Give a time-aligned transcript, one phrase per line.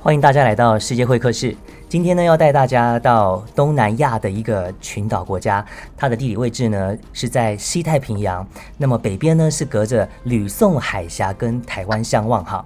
[0.00, 1.54] 欢迎大家来到世界会客室。
[1.88, 5.64] 今天呢，要带大家到东南亚的一个群岛国家，
[5.96, 8.46] 它的地理位置呢是在西太平洋，
[8.76, 12.64] 那么北边呢是隔着吕宋海峡跟台湾相望哈。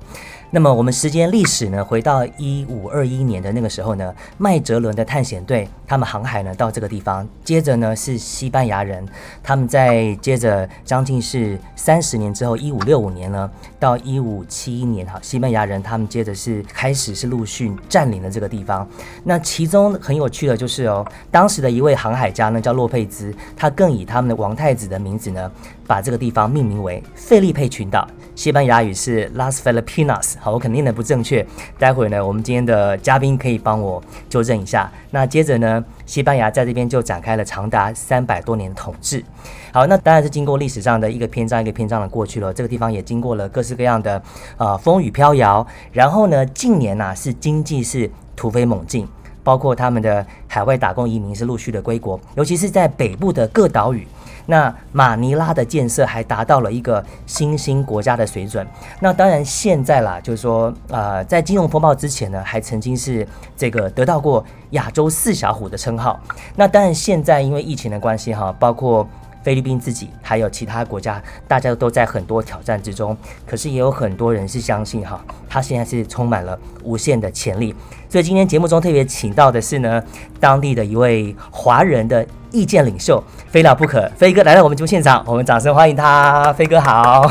[0.54, 9.02] 那么我们时间历史呢，回到一五二一年的那个时候呢，麦哲伦的探险队他们航海呢到这个地方，接着呢是西班牙人，
[9.42, 13.50] 他们在接着将近是三十年之后，一五六五年呢
[13.80, 18.86] 到一五七一年哈，西班牙人他们接着是开始是陆续占领了这个地方。
[19.24, 25.50] 那其中很有趣的就是哦，当时的一位航海家呢叫洛佩兹，他更以他们的王太子的名字呢。
[25.84, 28.08] 把这个地方命名为费利佩群岛，
[28.42, 30.34] 西班牙语是 Las Filipinas。
[30.40, 31.46] 好，我肯定的不正确，
[31.78, 34.90] 待会呢，我们今天的嘉宾可以帮我纠正一下。
[35.12, 39.24] 那接着呢，西班牙在这边就展开了长达三百多年的统治。
[39.72, 44.20] 好，那当然是经过历史上的一个篇章一个篇章的过去了，这个地方也经过了各式各样的
[44.56, 45.64] 呃风雨飘摇。
[45.92, 49.06] 然后呢，近年呐是经济是突飞猛进，
[49.44, 54.04] 包括他们的海外打工移民是陆续的归国，尤其是在北部的各岛屿。
[54.46, 58.66] 那马尼拉的建设还达到了一个新兴国家的水准。
[59.00, 63.26] 那当然现在啦，就是说，呃，在金融风暴之前呢，还曾经是
[63.56, 66.18] 这个得到过亚洲四小虎的称号。
[66.56, 69.06] 那当然现在因为疫情的关系哈，包括
[69.42, 73.16] 菲律宾自己还有其他国家，大家都在很多挑战之中。
[73.46, 77.74] 可是也有很多人是相信哈，他现在是充满了无限的潜力。
[78.08, 80.02] 所以今天节目中特别请到的是呢，
[80.38, 82.26] 当地的一位华人的。
[82.54, 84.06] 意见领袖，非了不可。
[84.14, 86.52] 飞哥来到我们节目现场，我们掌声欢迎他。
[86.52, 87.22] 飞哥好，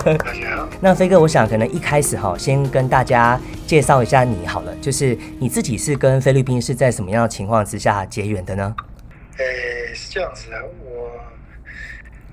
[0.80, 8.74] 那飞哥，我想可能一开始哈，先跟大家介绍一下你好了，就是你自己是跟菲律宾是在什么样的情况之下结缘的呢？
[9.36, 10.85] 诶，是这样子的，我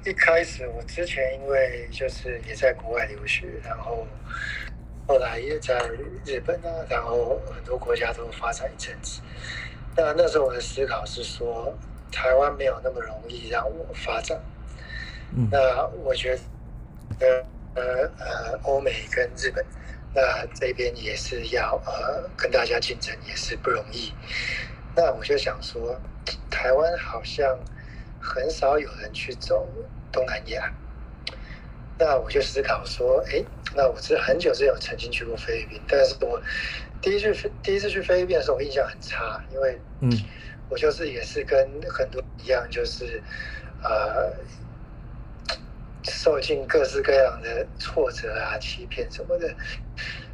[0.06, 4.08] 一开始我之前因为就是也在国外留学，然后
[5.08, 5.80] 后来也在
[6.26, 9.22] 日本啊，然后很多国家都发展一阵子。
[9.96, 11.74] 那那时候我的思考是说。
[12.16, 14.40] 台湾没有那么容易让我发展，
[15.50, 16.38] 那我觉
[17.18, 17.44] 得
[17.74, 17.84] 呃
[18.20, 19.66] 呃欧美跟日本，
[20.14, 24.14] 那这边也是要呃跟大家竞争也是不容易。
[24.96, 26.00] 那我就想说，
[26.52, 27.58] 台湾好像
[28.22, 29.68] 很少有人去走
[30.14, 30.72] 东南亚，
[32.00, 33.44] 那我就思考说，哎，
[33.76, 36.42] 那我是很久之前曾经去过菲律宾，但是我
[37.02, 40.10] 第一次第一次去菲律宾的时候，我印象很差，因为嗯。
[40.70, 43.22] 我就是也是跟很多一样，就是
[43.84, 44.34] 呃，
[46.04, 49.54] 受尽各式各样的挫折啊、欺骗什么的，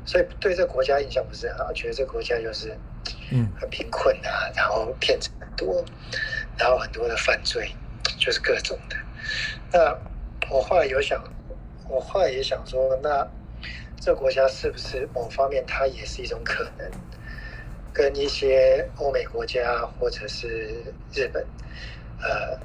[0.06, 2.74] 所以对这国家印象不是很好，觉得这国家就是
[3.32, 5.84] 嗯很贫困啊，然后骗子很多，
[6.58, 7.76] 然后很多的犯罪，
[8.18, 8.96] 就是各种的。
[9.72, 9.98] 那
[10.50, 11.24] 我后来有想，
[11.88, 13.28] 我后来也想说，那
[14.00, 16.92] 这国家是不是某方面它也是一种可能？
[17.92, 21.46] 跟一些欧美国家或者是日本，
[22.22, 22.58] 呃，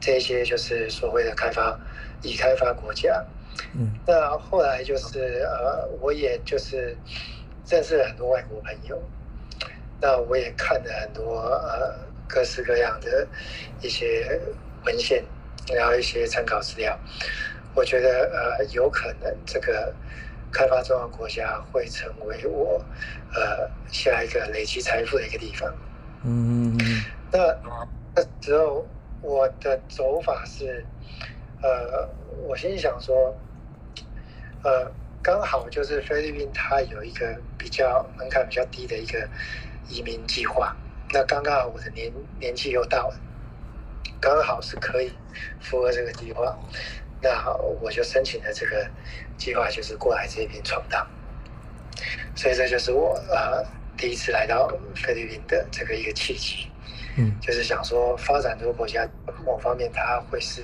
[0.00, 1.78] 这些就是所谓的开发
[2.22, 3.24] 已开发国家。
[3.74, 6.96] 嗯，那后来就是呃，我也就是
[7.68, 9.00] 认识了很多外国朋友，
[10.00, 11.94] 那我也看了很多呃
[12.26, 13.28] 各式各样的
[13.82, 14.40] 一些
[14.84, 15.22] 文献，
[15.72, 16.98] 然后一些参考资料，
[17.74, 19.94] 我觉得呃有可能这个。
[20.56, 22.80] 开发中的国家会成为我
[23.34, 25.68] 呃下一个累积财富的一个地方。
[26.22, 26.78] 嗯，
[27.32, 27.38] 那
[28.14, 28.86] 那时候
[29.20, 30.86] 我的走法是，
[31.60, 32.08] 呃，
[32.46, 33.36] 我心里想说，
[34.62, 34.88] 呃，
[35.20, 39.28] 刚好就是菲律宾它有一个比较门槛比较低的一个
[39.88, 40.72] 移民计划，
[41.12, 43.16] 那刚刚好我的年年纪又到了，
[44.24, 45.12] 刚好是可以
[45.60, 46.58] 符合这个计划。
[47.20, 48.86] 那好，我就申请了这个
[49.36, 51.06] 计划，就是过来这边闯荡。
[52.34, 53.62] 所以这就是我呃
[53.98, 56.68] 第一次来到菲律宾的这个一个契机。
[57.18, 59.06] 嗯，就是想说发展这个国家
[59.44, 60.62] 某方面，它会是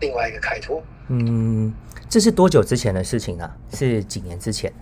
[0.00, 0.82] 另外一个开拓。
[1.08, 1.72] 嗯，
[2.08, 3.54] 这是多久之前的事情啊？
[3.74, 4.72] 是几年之前？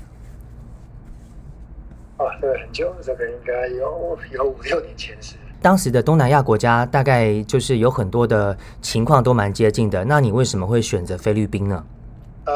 [2.17, 5.35] 啊，这个很久，这个应该有有五六年前是。
[5.63, 11.85] 当时的东南亚国家大概就是有很多的情况都蛮接近的，那你为什么会选择菲律宾呢？
[12.47, 12.53] 呃，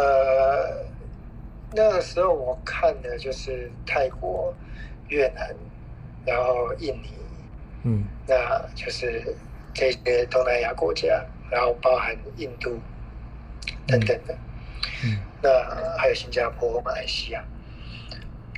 [1.73, 4.55] 那个时候我看的就是泰国、
[5.09, 5.55] 越南，
[6.25, 7.11] 然后印尼，
[7.83, 8.35] 嗯，那
[8.75, 9.37] 就是
[9.75, 12.79] 这些东南亚国家，然后包含印度
[13.87, 14.35] 等等的，
[15.05, 15.51] 嗯，那
[15.99, 17.45] 还有新加坡、马来西亚，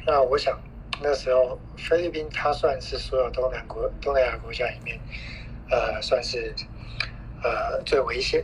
[0.07, 0.57] 那我想。
[1.03, 4.99] 那时候，菲律宾它算是所有东南国东南亚国家里面，
[5.71, 6.55] 呃，算是
[7.43, 8.43] 呃最危险，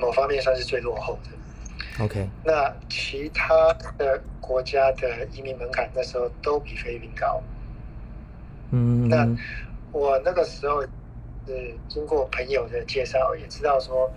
[0.00, 2.04] 某方面算是最落后的。
[2.04, 7.42] OK，那其他的国家的移民门槛那时候都比菲律宾高。
[8.70, 9.26] 嗯，那
[9.92, 10.88] 我那个时候是
[11.88, 14.10] 经过朋友的介绍，也知道说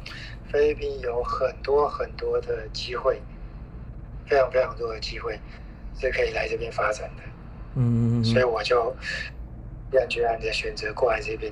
[0.51, 3.21] 菲律宾有很多很多的机会，
[4.27, 5.39] 非常非常多的机会
[5.99, 7.23] 是可以来这边发展的。
[7.75, 8.95] 嗯，所以我就
[9.91, 11.51] 毅然决然的选择过来这边，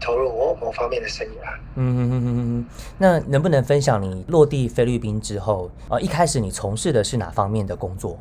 [0.00, 1.56] 投入我某方面的生涯。
[1.74, 2.66] 嗯嗯嗯嗯嗯，
[2.98, 8.18] 那能不能分享你落地菲律宾之后，呃，一开始你从事的是哪方面的工作？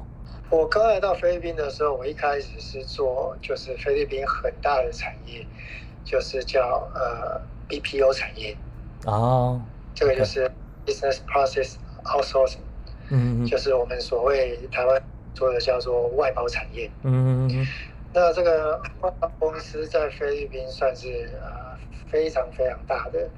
[0.50, 5.46] 我刚来到菲律宾的时候，我一开始是做就是菲律宾很大的产业，
[6.04, 8.56] 就是叫呃 BPO 产业，
[9.06, 9.60] 哦，
[9.94, 10.50] 这个就是
[10.86, 12.60] Business Process Outsourcing，
[13.10, 15.02] 嗯嗯就是我们所谓台湾
[15.36, 16.90] 说的叫做外包产业。
[17.04, 17.68] 嗯嗯
[18.14, 21.78] 那这个外包公司在菲律宾算是呃
[22.08, 23.30] 非常非常大的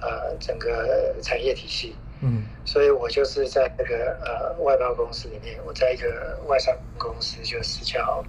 [0.00, 1.96] 呃整个产业体系。
[2.20, 8.24] 嗯所以我就是在那个呃外包公司里面，我在一个外商公司，就是叫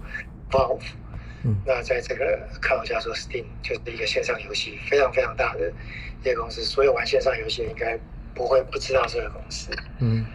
[0.50, 0.82] Valve。
[1.46, 5.72] 嗯那在这个看我叫做 Steam，就是一个线上游戏非常非常大的
[6.24, 8.00] 一个公司，所有玩线上游戏的应该
[8.34, 9.70] 不会不知道这个公司。
[10.00, 10.26] 嗯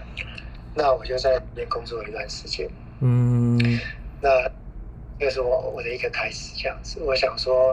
[0.74, 2.68] 那我就在那边工作一段时间。
[3.00, 3.58] 嗯
[4.20, 4.50] 那
[5.18, 7.00] 这是我我的一个开始，这样子。
[7.00, 7.72] 我想说，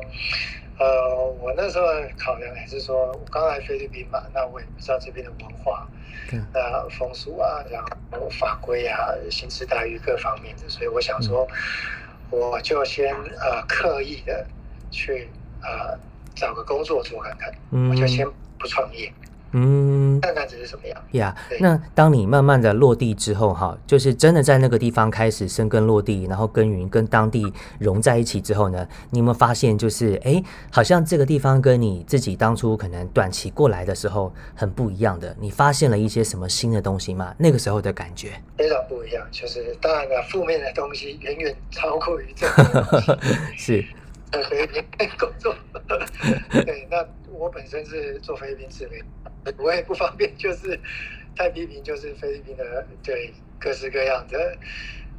[0.80, 1.86] 呃，我那时候
[2.18, 5.88] 考量还是说，我刚来菲律宾嘛，那我也不知道这边的文化，
[6.30, 11.48] 对那风俗啊，然后法规啊、薪资待遇各方面的，所以我想说，
[12.32, 14.48] 我就先呃刻意的
[14.90, 15.30] 去
[15.62, 15.98] 呃
[16.36, 18.28] 找个工作做看看，嗯我就先
[18.58, 19.25] 不创业，嗯
[20.22, 21.02] 看看这是什么样。
[21.12, 37.34] 呀对那当你慢慢的落地之后，哈，就是真的在那个地方开始生根落地，然后耕耘，跟当地融在一起之后呢，你有没有发现，就是哎，好像这个地方跟你自己当初可能短期过来的时候很不一样的，你发现了一些什么新的东西吗？
[37.38, 38.32] 那个时候的感觉？
[38.58, 43.12] 非常不一样，就是当然了，负面的东西远远超过于正面的东西。
[43.56, 43.88] 是，在
[44.32, 45.56] 菲律宾工作。
[46.66, 50.80] 对，那我本身是做菲律宾自媒体，我也不方便就是
[51.36, 54.58] 太批评，就是菲律宾的对各式各样的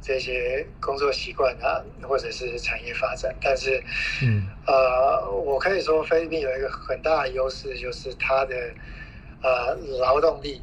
[0.01, 3.35] 这些工作习惯啊，或者是产业发展。
[3.41, 3.83] 但是，
[4.23, 8.55] 嗯呃，我可以说菲律宾有一个很大的优势，就是它的
[9.41, 10.61] 呃劳动力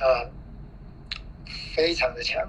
[0.00, 0.30] 呃
[1.74, 2.46] 非常的强，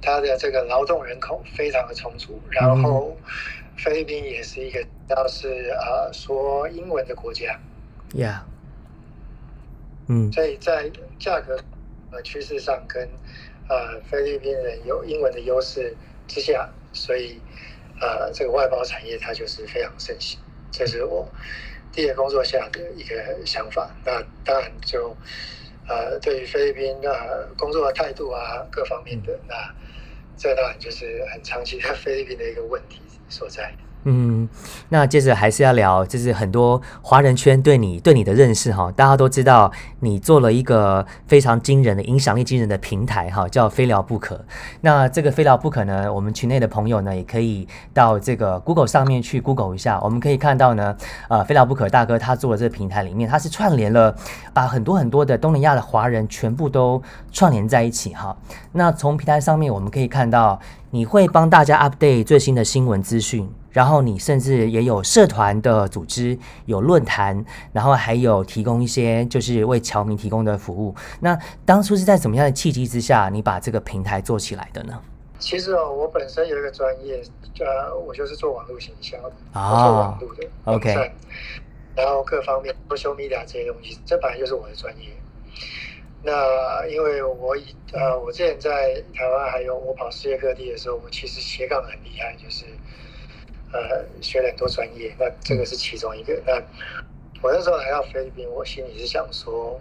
[0.00, 3.16] 它的这个劳动人口非常的充足，然后
[3.82, 7.58] 菲律宾也是一个要是呃说英文的国家，
[8.14, 8.46] 呀，
[10.06, 10.30] 嗯。
[10.32, 10.88] 所以在
[11.18, 11.58] 价格
[12.12, 13.08] 呃趋势上跟
[13.68, 15.96] 呃菲律宾人有英文的优势
[16.28, 17.40] 之下，所以
[18.00, 20.38] 呃这个外包产业它就是非常盛行，
[20.70, 21.28] 这是我
[21.90, 23.90] 第一个工作下的一个想法。
[24.04, 25.16] 那当然就
[25.88, 29.74] 呃对于菲律宾呃工作的态度啊各方面的，那
[30.36, 33.01] 这当然就是很长期在菲律宾的一个问题
[33.32, 33.74] 所在。
[34.04, 34.48] 嗯，
[34.88, 39.70] 那接着还是要聊，就是很多华人圈对你对你的认识哈，大家都知道
[40.00, 44.44] 你做了一个非常惊人的影响力惊人的平台哈，叫非聊不可。
[44.80, 50.96] 那这个非聊不可呢，我们群内的朋友呢也可以到这个 Google 上面去 Google 一下，我们可以看到呢，
[51.28, 54.12] 呃，非聊不可大哥他做的这个平台里面，他是串联了
[54.52, 57.00] 把很多很多的东南亚的华人全部都
[57.30, 58.36] 串联在一起哈。
[58.72, 60.58] 那从平台上面我们可以看到，
[60.90, 63.48] 你会帮大家 update 最新的新闻资讯。
[63.72, 70.94] 然后你甚至也有社团的组织，有论坛，然后还有提供一些就是为侨民提供的服务。
[71.20, 75.00] 那当初是在怎么样的契机之下，你把这个平台做起来的呢？
[75.38, 77.20] 其实哦，我本身有一个专业，
[77.58, 81.12] 呃，我就是做网络行销的，哦做网络的 OK
[81.96, 85.08] 然后各方面 social media 这些东西，这本来就是我的专业。
[86.22, 92.64] 那因为我以呃，我之前在台湾还有我跑世界各地的时候，我其实斜杠很厉害，就是
[93.72, 96.40] 呃学了很多专业，那这个是其中一个。
[96.46, 96.54] 那
[97.42, 99.80] 我那时候来到菲律宾，我心里是想说，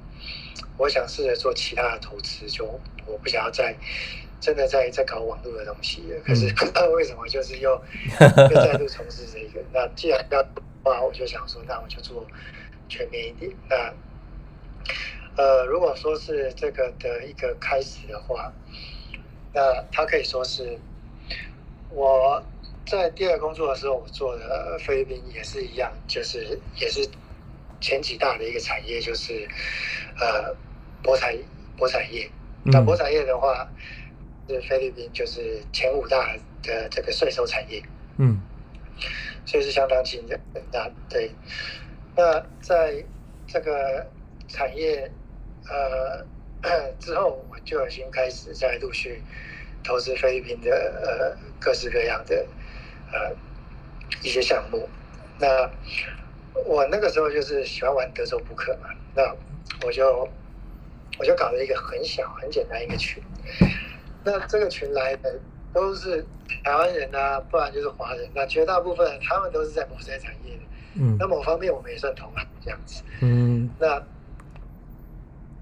[0.77, 2.65] 我想试着做其他的投资，就
[3.05, 3.75] 我不想要再
[4.39, 6.19] 真的在在搞网络的东西了。
[6.25, 7.69] 可是不知道 为什么，就是又
[8.50, 9.63] 又再度从事这个。
[9.71, 12.25] 那既然要的话，我就想说，那我就做
[12.89, 13.51] 全面一点。
[13.69, 13.93] 那
[15.38, 18.51] 呃，如果说是这个的一个开始的话，
[19.53, 20.79] 那它可以说是
[21.89, 22.43] 我
[22.91, 27.07] 在第二工作的时候，我做的菲律宾也是一样，就是也是
[27.79, 29.48] 前几大的一个产业，就是
[30.19, 30.53] 呃
[31.01, 31.38] 博彩
[31.77, 32.29] 博彩业。
[32.65, 33.65] 那嗯博彩业的话，
[34.50, 37.81] 是菲律宾就是前五大的这个税收产业。
[38.17, 38.41] 嗯
[39.45, 40.62] 所以是相当惊人的。
[40.74, 41.31] 那对，
[42.15, 43.03] 那在
[43.48, 44.05] 这个
[44.50, 45.10] 产业
[45.69, 46.25] 呃
[47.00, 49.24] 之后我就已经开始在陆续
[49.81, 50.69] 投资菲律宾的
[51.01, 52.45] 呃各式各样的
[53.12, 53.36] 呃
[54.24, 54.88] 一些项目。
[55.39, 55.70] 那
[56.65, 59.24] 我那个时候就是喜欢玩德州扑克嘛，那
[59.86, 60.27] 我就
[61.20, 63.22] 我就搞了一个很小很简单一个群。
[64.24, 65.39] 那这个群来的
[65.74, 66.24] 都是
[66.63, 68.30] 台湾人啊，不然就是华人。
[68.36, 70.62] 那绝大部分他们都是在某些产业的。
[70.96, 73.01] 嗯那某方面我们也算同行这样子。
[73.22, 74.03] 嗯那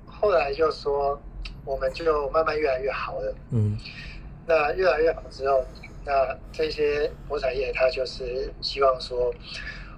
[0.06, 1.22] 后来就说，
[1.64, 3.36] 我们就慢慢越来越好了。
[3.52, 3.78] 嗯
[4.46, 5.64] 那越来越好之后，
[6.10, 9.32] 那这些博彩业他就是希望说，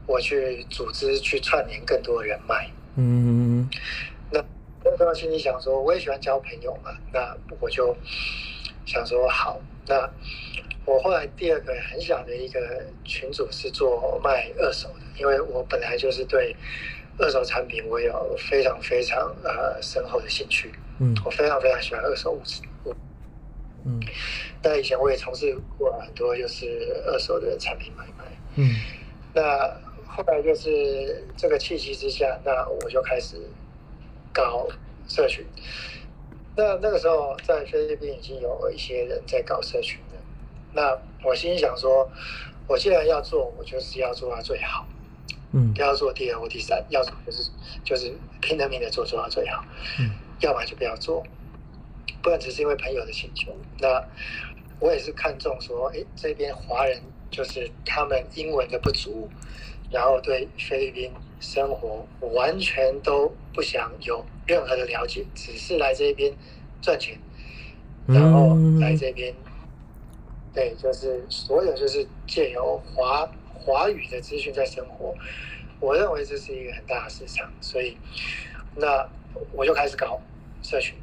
[0.06, 2.70] 我去组织去串联更多的人脉。
[2.98, 3.70] 嗯
[4.30, 4.44] 那
[4.84, 7.96] 那时候心里想说，我也喜欢交朋友嘛，那我就
[8.86, 10.10] 想说好，那
[10.84, 12.60] 我后来第二个很小的一个
[13.06, 16.54] 群组是做卖二手的，因为我本来就是对
[17.20, 22.62] 二手产品我有非常非常呃深厚的兴趣，嗯我非常非常喜欢二手物质。
[23.86, 24.00] 嗯
[24.64, 28.26] 那以前我也从事过很多就是二手的产品买卖。
[28.56, 28.76] 嗯
[29.34, 29.42] 那
[30.06, 33.38] 后来就是这个契机之下，那我就开始
[34.34, 34.68] 搞
[35.08, 35.46] 社群。
[36.56, 40.20] 那那个时候在菲律宾已经有一些人在搞社群了。
[40.74, 42.10] 那我心里想说，
[42.68, 44.86] 我既然要做，我就是要做到最好，
[45.54, 47.50] 嗯不要做第二或第三，要做就是
[47.84, 49.64] 就是拼了命的做，做到最好。
[50.00, 50.12] 嗯
[50.42, 51.24] 要么就不要做，
[52.22, 53.56] 不然只是因为朋友的请求。
[53.80, 54.04] 那
[54.80, 59.30] 我也是看中说，诶，这边华人就是他们英文的不足，
[59.90, 66.34] 然后对菲律宾生活完全都不想有任何的了解，只是来这边
[66.82, 67.20] 赚钱，
[68.08, 69.34] 然后来这边，
[70.54, 75.14] 对，就是所有就是借由华华语的资讯在生活。
[75.80, 77.98] 我认为这是一个很大的市场，所以
[78.76, 79.08] 那
[79.52, 80.20] 我就开始搞
[80.62, 80.96] 社群。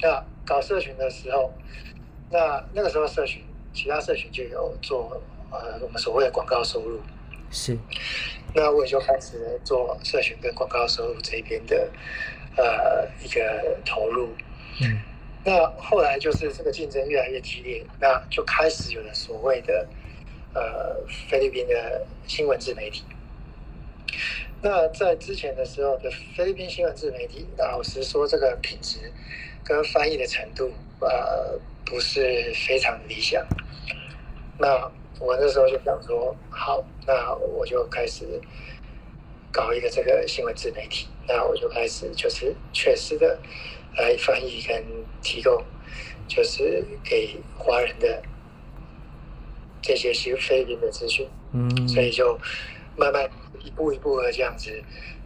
[0.00, 1.52] 那搞社群的时候，
[2.30, 3.42] 那那个时候社群，
[3.74, 7.00] 其他社群就有做呃我们所谓的广告收入。
[7.50, 7.76] 是
[8.54, 11.90] 那我也就开始做社群跟广告收入这边的
[12.56, 14.30] 呃一个投入。
[14.80, 15.00] 嗯
[15.44, 19.86] 那后来就是这个竞争越来越激烈，那就开始有了所谓的
[20.54, 20.96] 呃
[21.28, 23.04] 菲律宾的新闻自媒体。
[24.60, 29.12] 那在之前的时候的菲律宾新闻自媒体，老实说，这个品质
[29.66, 30.70] 跟翻译的程度，
[31.00, 33.44] 呃，不是非常理想。
[34.58, 38.24] 那我那时候就想说，好，那我就开始
[39.50, 41.08] 搞一个这个新闻自媒体。
[41.26, 43.38] 那我就开始就是确实的
[43.96, 44.84] 来翻译跟
[45.20, 45.64] 提供，
[46.28, 48.22] 就是给华人的
[49.82, 51.28] 这些是菲律宾的资讯。
[51.52, 52.38] 嗯所以就
[52.96, 53.28] 慢慢
[53.64, 54.70] 一步一步的这样子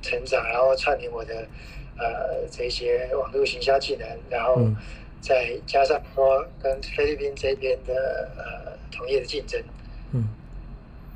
[0.01, 1.47] 成长，然后串联我的
[2.01, 4.75] 呃这些网络行销技能，然后嗯
[5.21, 9.63] 再加上说跟菲律宾这边的呃同业的竞争，
[10.13, 10.25] 嗯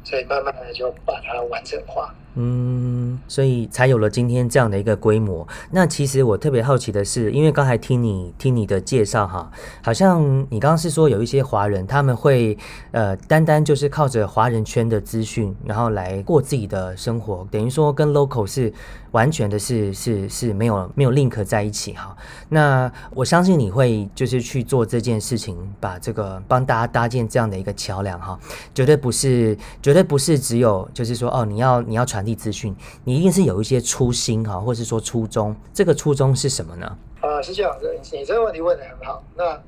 [0.05, 2.15] 所以慢慢的就把它完整化。
[2.37, 5.47] 嗯，所以才有了今天这样的一个规模。
[5.71, 9.51] 那其实我特别好奇的是，因为刚才听你听你的介绍哈，
[9.85, 12.59] 好像你刚刚是说有一些华人他们会
[12.91, 18.73] 呃单单就是靠着华人圈的资讯，然后来过自己的生活，等于说跟 local 是
[19.15, 22.17] 完全的是是是没有没有 link 在一起哈。
[22.49, 28.37] 那我相信你会就是去做这件事情，把这个帮大家搭建这样的一个桥梁哈，
[28.75, 36.99] 绝对不是绝对不是只有就是说哦你要你要传递资讯，你一定是有一些初心哈，或是说初衷，这个初衷是什么呢？
[37.21, 39.25] 啊、是这样子，你这个问题问的很好。
[39.37, 39.59] 那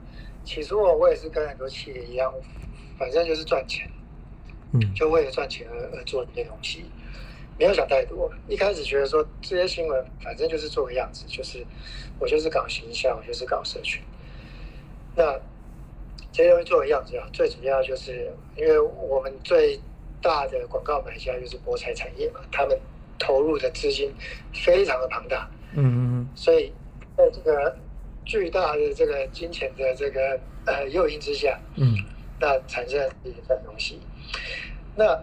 [0.45, 2.33] 起初我我也是跟很多企业一样，
[2.99, 3.89] 反正就是赚钱，
[4.73, 6.85] 嗯就为了赚钱而而做这些东西，
[7.59, 8.31] 没有想太多。
[8.49, 11.65] 一开始觉得说这些新闻反正就是做个样子，就是
[12.19, 14.03] 我就是搞形象，我就是搞社群。
[15.15, 15.39] 那
[16.33, 19.81] 这些东西做个样子啊，最主要就是因为我们最
[20.21, 22.79] 大的广告买家就是博彩产业嘛，他们
[23.19, 24.13] 投入的资金
[24.53, 26.73] 非常的庞大，嗯嗯所以
[27.17, 27.75] 在这个
[28.27, 31.95] 巨大的这个金钱的这个呃诱因之下，嗯
[32.39, 33.99] 那产生了一份东西。
[34.95, 35.19] 那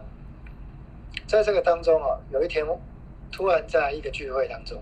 [1.34, 2.64] 在这个当中啊，有一天
[3.32, 4.80] 突然在一个聚会当中，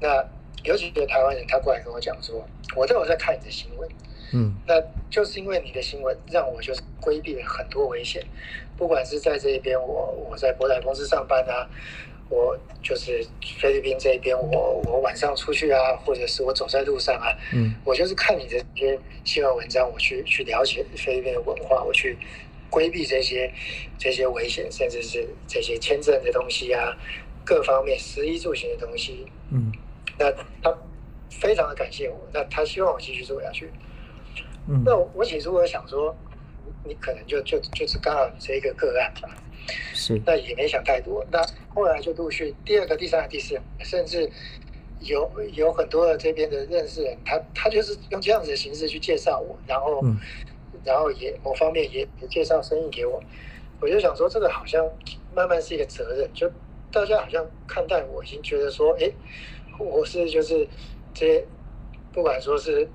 [0.00, 0.24] 那
[0.62, 3.88] 有几个台湾人他过来跟我讲说，我都有在看你的新闻，
[4.32, 4.54] 嗯。
[4.64, 4.80] 那
[5.10, 8.24] 就是因为你的新闻让我就是规避了很多危险，
[8.76, 11.68] 不管是在这一边我我在博彩公司上班啊，
[12.28, 13.26] 我就是
[13.58, 17.74] 菲律宾这一边我我晚上出去啊，或者是我走在路上啊，嗯。
[17.84, 22.16] 我就是看你的这些新闻文章，我去去了解菲律宾的文化，我去
[22.70, 23.52] 规避这些
[23.98, 26.96] 这些危险，甚至是这些签证的东西啊，
[27.44, 29.26] 各方面食衣住行的东西。
[29.50, 29.72] 嗯
[30.18, 30.30] 那
[30.62, 30.78] 他
[31.30, 33.70] 非常的感谢我，那他希望我继续做下去。
[34.68, 36.14] 嗯那我起初我想说，
[36.84, 39.28] 你可能就就就是刚好你这一个个案吧，
[39.94, 41.24] 是那也没想太多。
[41.30, 41.42] 那
[41.74, 44.30] 后来就陆续第二个、第三个、第四个，甚至
[45.00, 50.16] 有有很多的这边的认识人，他他就是用这样子的形式去介绍我，然后、嗯
[50.84, 53.22] 然后也某方面也也介绍生意给我。
[53.80, 54.84] 我就想说，这个好像
[55.34, 56.50] 慢慢是一个责任，就
[56.92, 59.10] 大家好像看待我已经觉得说，哎，
[59.78, 60.68] 我是就是
[61.14, 61.46] 这些，
[62.12, 62.86] 不管说是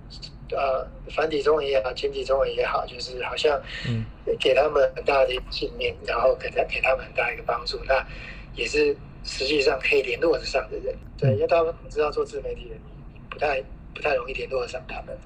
[0.52, 4.06] 呃繁体中文也好，简体中文也好，就是好像嗯
[4.40, 8.06] 给他们很大的一个信念，然后给他给他们很大一个帮助，那
[8.54, 10.96] 也是实际上可以联络得上的人。
[11.18, 12.76] 对，因为他们知道做自媒体的，
[13.30, 13.60] 不太
[13.96, 15.18] 不太容易联络得上他们。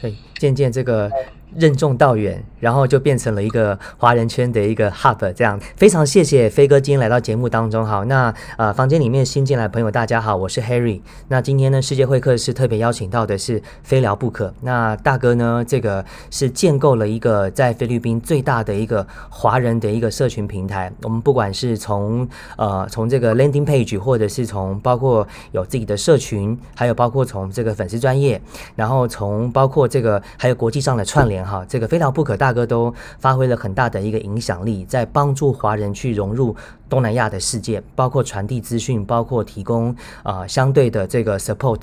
[0.00, 1.10] 对，渐渐这个
[1.56, 7.84] 任重道远，然后就变成了一个华人圈的一个 hub，这样非常谢谢飞哥今天来到节目当中。
[7.84, 11.00] 好，那呃房间里面新进来朋友大家好，我是 Harry。
[11.28, 14.52] 那今天呢世界会客室特别邀请到的是非聊不可。
[14.60, 20.92] 那大哥呢这个是建构了一个在菲律宾最大的一个华人的一个社群平台。
[21.02, 22.28] 我们不管是从
[22.58, 28.38] 呃从这个 landing page，或者是从包括有自己的社群，还有包括从这个粉丝专业，
[28.76, 36.54] 然后从包括这个还有国际上的串联哈，这个非常不可大哥都发挥了很大的一个影响力，在帮助华人去融入
[36.88, 39.90] 东南亚的世界，包括传递资讯，包括提供
[40.22, 41.82] 啊、呃相对的这个 support。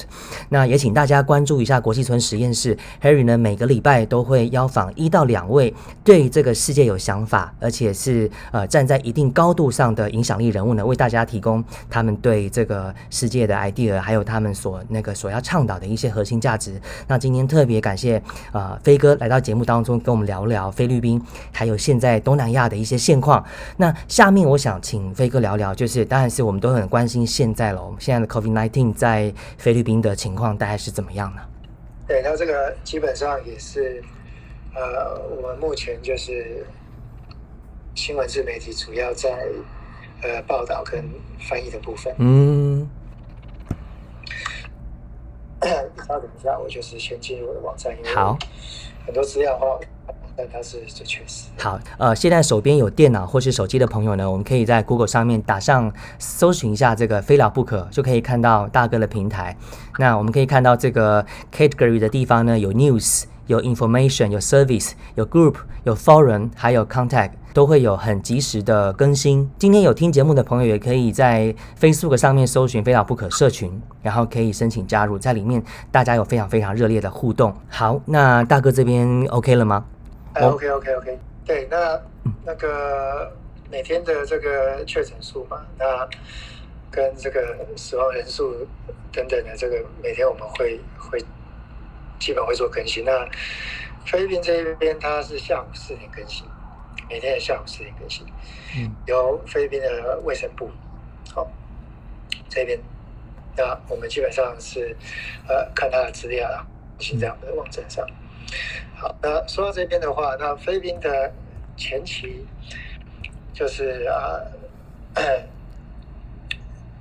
[0.50, 16.80] 那也请大家关注一下国际村实验室，Harry 呢每个礼拜都会邀访一到两位对这个世界有想法，而且是呃站在一定高度上的影响力人物呢，为大家提供他们对这个世界的 idea，还有他们所那个所要倡导的一些核心价值。
[17.08, 18.22] 那今天特别感谢
[18.52, 21.22] 呃飞哥来到节目当中跟我们聊聊菲律宾，
[21.52, 23.44] 还有现在东南亚的一些现况。
[23.78, 31.42] 那下面我想请飞哥聊聊，就是当然是我们都很关心现在了，我们现在的 COVID-19 在菲律宾的情况大概是怎么样呢？
[32.08, 34.04] 对，那这个基本上也是，
[34.76, 36.66] 呃，我们目前就是
[37.96, 39.48] 新闻自媒体主要在
[40.22, 41.04] 呃报道跟
[41.50, 42.14] 翻译的部分。
[42.20, 42.88] 嗯，
[46.08, 48.38] 稍等一下，我就是先进入我的网站，因为好，
[49.06, 49.80] 很多资料的话，
[50.38, 51.46] 但它是最确实。
[51.58, 59.56] 好，呃，现在手边有电脑或是手机的朋友呢，我们可以在 Google 上面打上搜寻一下这个“非聊不可”，就可以看到大哥的平台。
[59.98, 69.50] 那我们可以看到这个 category 的地方呢，有 news、有 information、有 service、有 group、有 forum，还有 contact，都会有很及时的更新。
[69.58, 77.56] 今天有听节目的朋友，也可以在 Facebook 上面搜寻“非聊不可”社群，然后可以申请加入，在里面大家有非常非常热烈的互动。
[77.70, 79.86] 好，那大哥这边 OK 了吗？
[80.42, 82.02] ，OK OK OK，对，那
[82.44, 83.32] 那个
[83.72, 86.08] 每天的这个确诊数嘛，那
[86.92, 88.68] 跟这个死亡人数
[89.12, 91.20] 等等的这个，每天我们会会
[92.20, 93.04] 基本会做更新。
[93.04, 93.28] 那
[94.06, 96.46] 菲律宾这一边它是下午四点更新，
[97.10, 98.26] 每天的下午四点更新，
[98.78, 100.70] 嗯由菲律宾的卫生部
[101.34, 101.48] 好、
[102.50, 102.80] 这边，
[103.58, 104.96] 那我们基本上是
[105.48, 106.66] 呃看他的资料啊，
[107.00, 108.06] 是这样的网站上。
[108.96, 111.32] 好，的说到这边的话，那菲律宾的
[111.78, 112.46] 前期
[113.54, 114.42] 就是啊、
[115.16, 115.24] 呃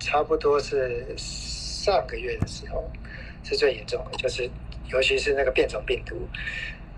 [0.00, 2.90] 差不多是上个月的时候
[3.42, 4.48] 是最严重的，就是
[4.88, 6.14] 尤其是那个变种病毒，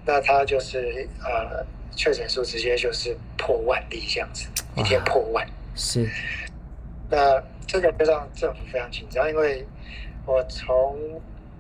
[0.04, 1.64] 那它就是呃
[1.94, 5.46] 确诊数直接就是破万例这样子，一天破万。
[5.76, 6.10] 是，
[7.08, 9.64] 那这个就让政府非常紧张，因为
[10.26, 10.98] 我从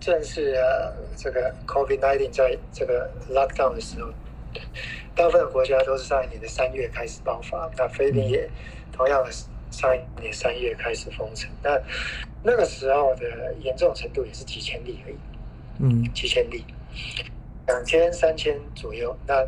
[0.00, 4.10] 正式呃这个 COVID-19 在这个 lockdown 的时候，
[5.14, 8.48] 大部分的国家都是上一年的三月开始爆发，那菲律宾也
[8.92, 9.30] 同样的
[9.70, 11.80] 上一年三月开始封城，那
[12.42, 15.16] 那个时候的严重程度也是几千例而已。
[15.78, 16.64] 嗯几千例，
[17.66, 19.14] 两千三千左右。
[19.26, 19.46] 那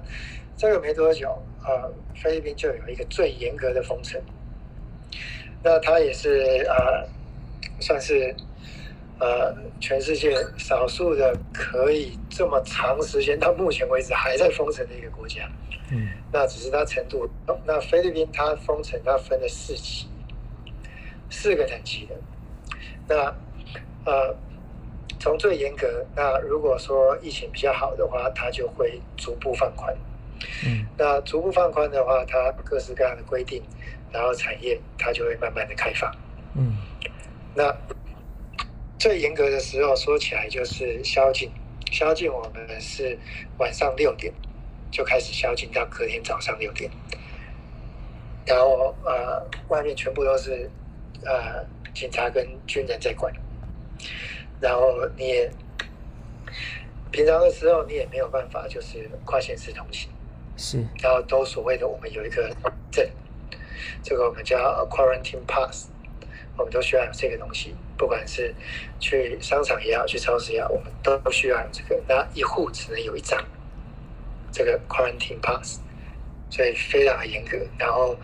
[0.59, 4.21] 这个没多久，呃，菲律宾就有一个最严格的封城。
[5.63, 7.09] 那它也是呃，
[7.81, 8.35] 算是
[9.21, 15.49] 呃全世界少数的可以这么长时间到目前为止还在封城的一个国家。
[15.91, 17.27] 嗯那只是它程度，
[17.65, 20.07] 那菲律宾它封城它分了四级，
[21.31, 22.15] 四个等级的。
[23.09, 23.35] 那
[24.05, 24.37] 呃，
[25.19, 29.97] 从最严格，那如果说疫情比较好的话，它就会逐步放宽。
[30.67, 33.63] 嗯那逐步放宽的话，它各式各样的规定，
[34.13, 36.15] 然后产业它就会慢慢的开放。
[36.55, 36.77] 嗯
[37.55, 37.75] 那
[38.99, 41.49] 最严格的时候说起来就是宵禁，
[41.93, 43.17] 宵禁我们是
[43.59, 44.33] 晚上六点
[44.91, 46.91] 就开始宵禁到隔天早上六点，
[48.45, 50.69] 然后呃外面全部都是
[51.25, 53.33] 呃警察跟军人在管，
[54.61, 55.49] 然后你也
[57.13, 60.11] 平常的时候你也没有办法就是跨县市通行，
[60.57, 62.53] 是，然后都所谓的我们有一个
[62.91, 63.09] 证，
[64.03, 64.59] 这个我们叫
[64.91, 65.87] quarantine pass，
[66.57, 68.55] 我们都需要有这个东西，不管是
[69.01, 72.01] 去商场也好，去超市也好，我们都需要有这个。
[72.09, 73.39] 那一户只能有一张
[74.53, 75.81] 这个 quarantine pass，
[76.49, 77.59] 所以非常的严格。
[77.77, 78.17] 然后，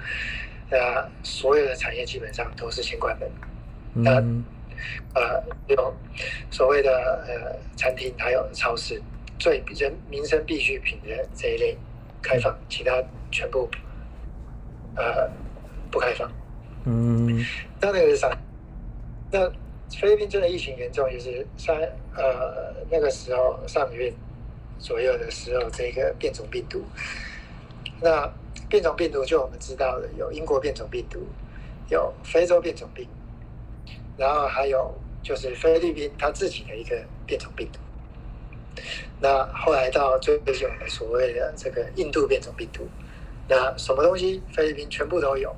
[0.71, 3.29] 呃，所有的产业基本上都是先关门。
[3.93, 4.45] 那嗯
[5.15, 5.95] 呃，有
[6.51, 9.03] 所谓的呃餐厅，还有超市，
[9.39, 11.77] 最人民生必需品的这一类
[12.23, 12.93] 开放，其他
[13.31, 13.69] 全部
[14.97, 15.29] 呃
[15.91, 16.31] 不开放。
[16.87, 17.45] 嗯
[17.81, 18.37] 那那个是啥？
[19.31, 19.51] 那
[20.01, 21.77] 菲律宾真的疫情严重，就是三
[22.17, 24.13] 呃那个时候上个月
[24.79, 26.83] 左右的时候，这个变种病毒。
[28.01, 28.31] 那
[28.69, 31.21] 变种病毒就我们知道的，有英国变种病毒，
[31.89, 33.09] 有非洲变种病，
[34.17, 37.79] 然后还有就是菲律宾它自己的一个变种病毒。
[39.21, 42.87] 那后来到最近我们所谓的这个印度变种病毒，
[43.49, 45.55] 那什么东西菲律宾全部都有。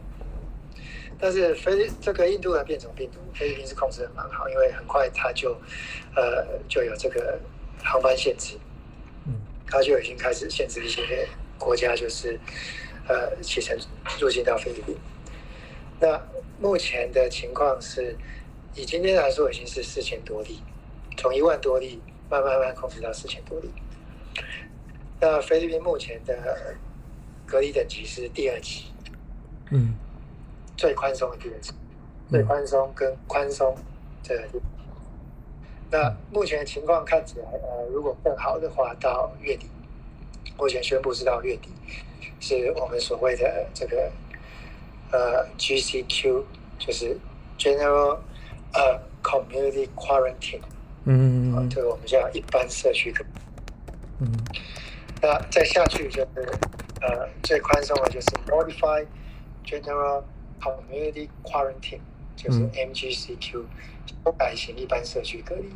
[1.19, 5.57] 但是菲这个印度的变种病毒，菲律宾是控制的蛮好，因为很快它就
[6.15, 7.39] 呃就有这个
[7.83, 8.59] 航班限制，
[9.27, 9.35] 嗯
[9.67, 11.27] 它就已经开始限制一些
[11.59, 12.39] 国家，就是
[13.09, 13.77] 呃启程
[14.21, 14.97] 入境到菲律宾。
[15.99, 16.21] 那
[16.61, 18.15] 目前的情况是，
[18.75, 20.61] 以今天来说已经是四千多例，
[21.17, 23.71] 从一万多例慢慢慢控制到四千多例。
[25.19, 26.77] 那菲律宾目前的
[27.47, 28.85] 隔离等级是第二级，
[29.71, 29.95] 嗯
[30.77, 31.73] 最宽松的第二级，
[32.29, 33.77] 最宽松跟宽松
[34.23, 34.63] 这个地方。
[35.91, 39.69] 那目前的情况看起来，呃，如果更好的话，到月底，
[40.59, 41.71] 目前宣布是到月底，
[42.41, 44.11] 是我们所谓的这个
[45.13, 46.43] 呃 GCQ，
[46.79, 47.17] 就是
[47.57, 48.19] General
[48.75, 50.67] 呃 Community Quarantine，啊、
[51.05, 53.25] 嗯这个我们叫一般社区的。
[54.19, 54.29] 嗯。
[55.23, 56.29] 那再下去就是
[57.01, 59.07] 呃最宽松的就是 Modified
[59.65, 60.23] General
[60.61, 62.01] Community Quarantine，
[62.37, 63.65] 就是嗯 MGCQ，
[64.25, 65.69] 修改型一般社区隔离。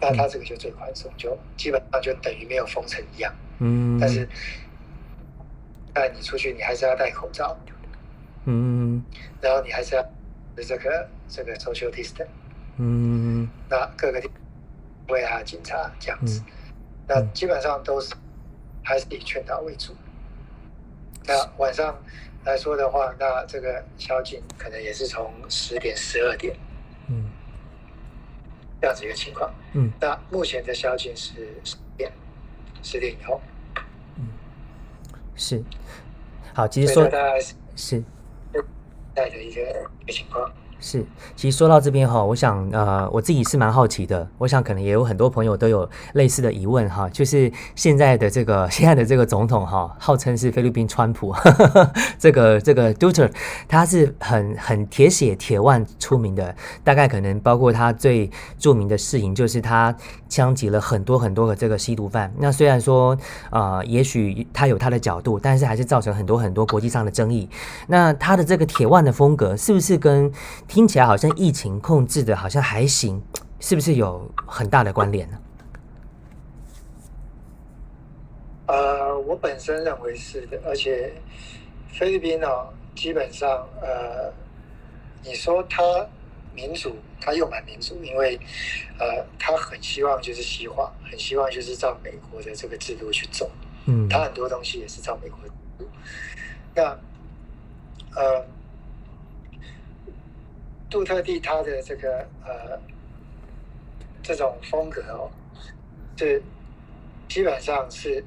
[0.00, 3.34] 那它这个就最宽松，就基本上就等于没有封城一样。
[3.60, 4.28] 嗯，但是，
[5.94, 7.56] 但你出去你还是要戴口罩，
[8.44, 9.02] 嗯
[9.40, 10.04] 然后你还是要
[10.56, 12.26] 这个这个 social distance。
[12.78, 14.28] 嗯那各个地
[15.08, 16.52] 为他警察这样子，嗯
[17.08, 18.14] 那基本上都是
[18.82, 19.94] 还是以劝导为主。
[21.24, 21.96] 那晚上
[22.46, 26.56] 来说的话，那这个宵禁可能也是从十点、十二点
[27.08, 27.28] 嗯
[28.80, 29.52] 这样子一个情况。
[29.74, 32.12] 嗯那目前的宵禁是十点，
[32.82, 33.40] 十点以后，
[34.16, 34.28] 嗯
[35.34, 35.62] 是。
[36.54, 38.04] 好，其实说大概是是
[39.12, 39.60] 带的一个
[40.00, 40.50] 一个情况。
[40.78, 51.34] 是，其实说到这边哈，我想呃，我自己是蛮好奇的，我想可能也有很多朋友都有类似的疑问哈，就是现在的这个现在的这个总统哈，号称是菲律宾川普，
[52.18, 53.30] 这个这个 Duter，
[53.66, 59.96] 他是很很铁血铁腕出名的，大概可能包括他最著名的事情就是他
[60.28, 62.32] 枪击了很多很多的这个吸毒犯。
[62.38, 63.16] 那虽然说
[63.50, 67.48] 呃，也许他有他的角度，但是还是造成很多很多国际上的争议。
[67.86, 70.30] 那他的这个铁腕的风格，是不是跟
[70.68, 73.22] 听起来好像疫情控制的好像还行，
[73.60, 75.38] 是不是有很大的关联呢？
[78.66, 81.12] 呃，我本身认为是的，而且
[81.88, 83.48] 菲律宾哦，基本上
[83.80, 84.32] 呃，
[85.22, 85.82] 你说它
[86.52, 88.36] 民主，它又蛮民主，因为
[88.98, 93.48] 呃，他很希望就是西化，很希望就是照美国的这个制度去走，
[93.86, 95.88] 嗯他很多东西也是照美国的制度。
[96.74, 96.82] 那
[98.16, 98.44] 呃，
[100.96, 102.80] 杜特地他的这个呃
[104.22, 105.30] 这种风格哦，
[106.16, 106.42] 是
[107.28, 108.24] 基本上是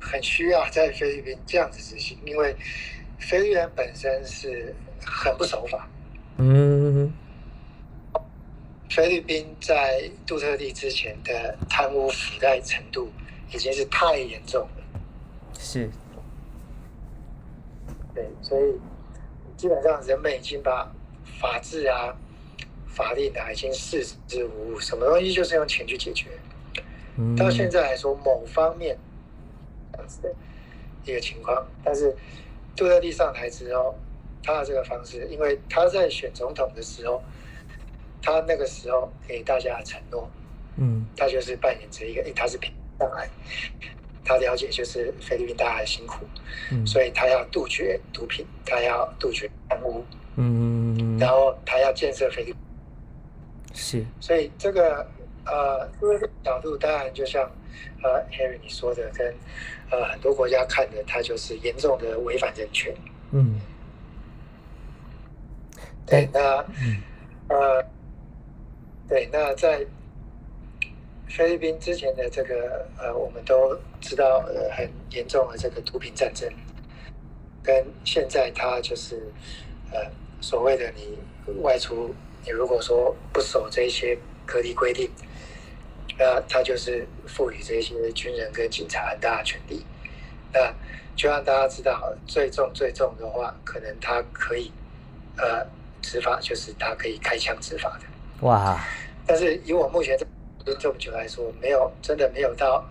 [0.00, 2.54] 很需要在菲律宾这样子执行，因为
[3.18, 4.72] 菲律宾人本身是
[5.04, 5.88] 很不守法。
[6.36, 7.12] 嗯
[8.88, 13.10] 菲律宾在杜特地之前的贪污腐败程度
[13.52, 15.00] 已经是太严重了。
[15.58, 15.90] 是
[18.14, 18.78] 对，所以
[19.56, 20.88] 基本上人们已经把
[21.40, 22.14] 法治啊、
[22.86, 26.26] 法令啊已经视之无物，什么东西就是用钱去解决。
[27.16, 27.36] 嗯。
[27.36, 28.98] 到现在来说，某方面
[29.92, 30.34] 这样子的
[31.04, 32.14] 一个情况，但是
[32.76, 33.94] 杜特地上台之后，
[34.42, 37.22] 他的这个方式，因为他在选总统的时候，
[38.20, 40.28] 他那个时候给大家承诺，
[40.76, 41.06] 嗯。
[41.16, 43.28] 他就是扮演着一个，因为他是平上来，
[44.24, 46.24] 他了解就是菲律宾大家的辛苦，
[46.72, 46.86] 嗯。
[46.86, 50.04] 所以他要杜绝毒品，他要杜绝贪污，
[50.36, 50.77] 嗯
[51.18, 52.60] 然后他要建设菲律宾，
[53.74, 54.04] 是。
[54.20, 55.06] 所以这个
[55.46, 57.50] 呃，因为角度当然就像
[58.02, 59.34] 呃 Harry 你说的，跟
[59.90, 62.94] 呃很多国家看的，它就是严重的违反人权。
[63.30, 63.60] 嗯，
[66.06, 66.64] 对，那
[67.48, 67.84] 呃，
[69.08, 69.86] 对，那在
[71.28, 76.50] 菲律宾之前的这个呃，我们都知道呃很严重的这个毒品战争，
[77.62, 79.30] 跟现在他就是
[79.92, 81.18] 呃所谓的你
[81.62, 85.10] 外出，你如果说不守这些隔离规定。
[86.18, 89.84] 那他就是赋予这些军人跟警察很大的权力。
[90.52, 90.74] 那
[91.14, 94.72] 就让大家知道，最重最重的话，可能他可以
[95.36, 95.64] 呃
[96.02, 98.46] 执法，就是他可以开枪执法的。
[98.46, 98.80] 哇！
[99.26, 100.18] 但是以我目前
[100.80, 102.84] 这么久来说，没有真的没有到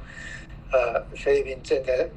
[0.71, 2.07] 呃菲律宾真的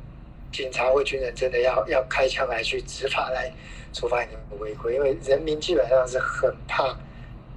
[0.53, 3.53] 警察或军人真的要要开枪来去执法来
[3.93, 6.97] 处罚你们违规，因为人民基本上是很怕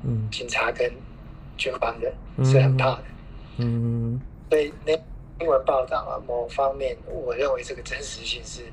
[0.03, 0.91] 嗯警察跟
[1.57, 3.03] 军方的，是很怕的。
[3.57, 4.19] 嗯，
[4.49, 4.93] 所以那
[5.39, 8.63] 新闻报道啊，某方面我认为这个真实性是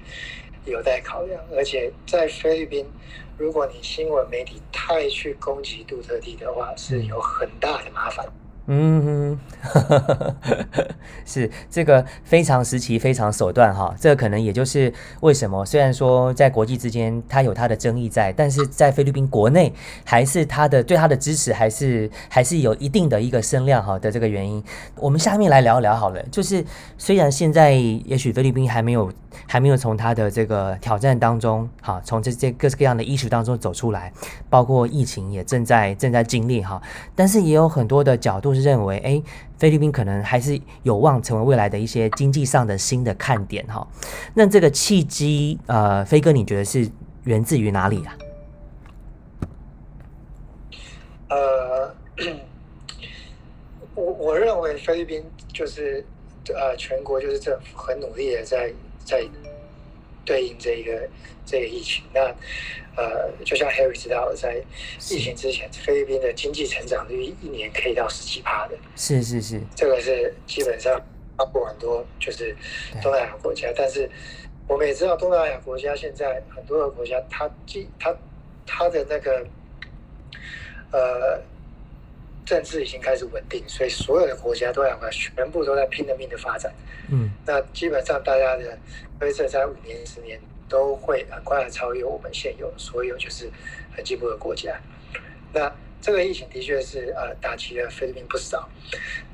[0.65, 2.87] 有待考量，而且在菲律宾，
[3.37, 8.27] 如果你新闻媒体太去攻击杜特地的话，是有很大的麻烦。
[8.73, 9.37] 嗯，
[11.27, 19.73] 是这个非常时期、非常手段哈，这可能也就是为什么虽然说在国际之间它有它的争议在，但是在菲律宾国内
[20.05, 24.63] 还是它的对它的支持还是还是有一定的一个声量哈的这个原因。
[24.95, 26.65] 我们下面来聊一聊好了，就是
[26.97, 29.13] 虽然现在也许菲律宾还没有
[29.49, 34.13] 还没有从它的这个挑战当中哈，从这些各式各样的艺术当中走出来，
[34.49, 36.81] 包括疫情也正在正在经历哈，
[37.17, 38.60] 但是也有很多的角度是。
[38.61, 39.23] 认为，哎，
[39.59, 43.87] 菲律宾可能还是有望成为未来的一些经济上的新的看点哈。
[44.35, 46.89] 那这个契机，呃，飞哥，你觉得是
[47.25, 48.17] 源自于哪里啊？
[51.29, 51.95] 呃，
[53.95, 56.05] 我我认为菲律宾就是
[56.49, 58.73] 呃，全国就是政府很努力的在
[59.05, 59.29] 在
[60.31, 61.09] 对应这个
[61.45, 62.05] 这个疫情。
[62.15, 62.21] 那
[62.97, 64.63] 呃，就像 Harry 知道，在
[64.99, 68.77] 疫情之前，菲律宾的经济成长率一年可以到十七趴的。
[68.95, 71.01] 是是是，这个是基本上
[71.37, 72.55] 包括很多就是
[73.03, 73.73] 东南亚国家。
[73.77, 74.09] 但是
[74.69, 78.15] 我们也知道，东南亚国家现在很多的国家，它既它
[78.65, 79.45] 它的那个
[80.93, 81.43] 呃
[82.51, 86.73] 政治已经开始稳定，所以所有的国家都要全部都在拼了命的发展。
[87.13, 88.77] 嗯，那基本上大家的
[89.21, 90.41] 推测在五年、十年。
[90.71, 93.51] 都会很快的超越我们现有所有就是
[93.91, 94.81] 很进步的国家。
[95.53, 95.69] 那
[96.01, 98.69] 这个疫情的确是呃打击了菲律宾不少，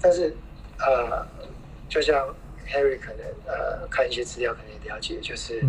[0.00, 0.34] 但是
[0.78, 1.26] 呃，
[1.90, 2.34] 就像
[2.66, 5.62] Harry 可能呃看一些资料可能也了解，就是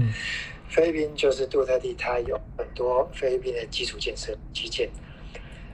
[0.69, 4.89] 菲律宾就是杜特地，它有很多菲律宾的基础建设基建。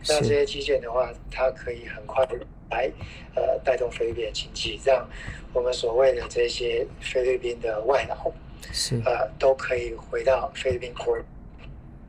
[0.07, 2.27] 那这些基建的话，它可以很快
[2.69, 2.91] 来
[3.35, 5.07] 呃带动菲律宾的经济，让
[5.53, 8.31] 我们所谓的这些菲律宾的外劳。
[8.71, 11.17] 是呃，都可以回到菲律宾国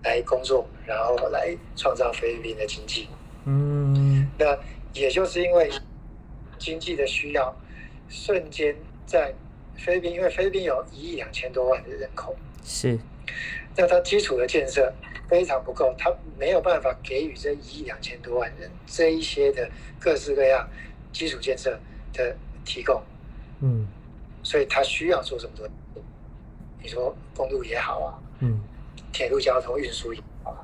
[0.05, 3.09] 来工作，然后来创造菲律宾的经济。
[3.45, 4.57] 嗯，那
[4.93, 5.69] 也就是因为
[6.57, 7.55] 经济的需要，
[8.09, 9.35] 瞬间在
[9.77, 12.97] 菲律宾，因为菲律宾有一亿两千多万的人口，是，
[13.77, 14.91] 那它基础的建设
[15.29, 20.69] 非常不够，他没有办法给予这一亿两千多万人这一些的各式各样
[21.13, 21.79] 基础建设
[22.13, 23.03] 的提供。
[23.61, 23.87] 嗯，
[24.43, 25.69] 所以他需要做这么多。
[26.83, 28.09] 你说公路也好啊，
[28.41, 28.61] 嗯，
[29.11, 30.55] 铁路交通运输也好，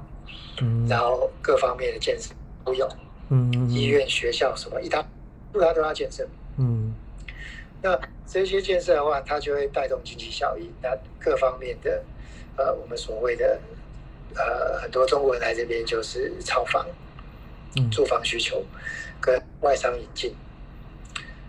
[0.60, 2.86] 嗯，然后各方面的建设都有，
[3.30, 5.02] 嗯，医院、学校什么一大，
[5.50, 6.94] 不它都要建设，嗯，
[7.80, 12.04] 那这些建设的话，它就会带动经济效益，那各方面的，
[12.56, 13.58] 呃，我们所谓的，
[14.34, 16.86] 呃，很多中国人来这边就是炒房，
[17.76, 18.64] 嗯，住房需求
[19.20, 20.34] 跟外商引进，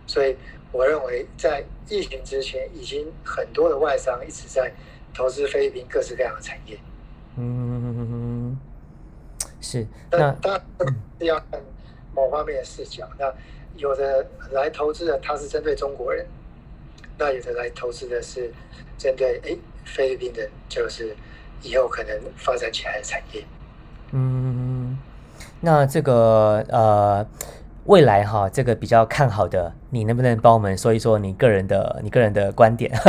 [0.05, 0.35] 所以。
[0.73, 4.71] 我认为在疫情之前，已经很多的外商一直在
[5.13, 6.79] 投资菲律宾各式各样的产业。
[7.35, 8.57] 嗯，
[9.59, 9.85] 是。
[10.09, 11.61] 那当然是要看
[12.15, 13.05] 某方面的视角。
[13.19, 13.33] 那
[13.75, 16.25] 有的来投资的，他是针对中国人；
[17.17, 18.49] 那有的来投资的是
[18.97, 21.13] 针对哎菲律宾的，就是
[21.61, 23.43] 以后可能发展起来的产业。
[24.11, 24.97] 嗯，
[25.59, 27.25] 那这个呃。
[27.85, 32.91] 未来哈，这个比较看好的，你能不能帮我们说一说你个人的你个人的观点？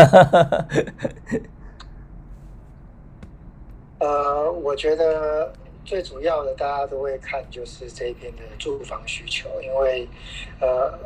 [4.01, 5.53] 呃，我觉得
[5.85, 10.09] 最主要的，大家都会看就是这边的住房需求，因为
[10.59, 10.99] 呃，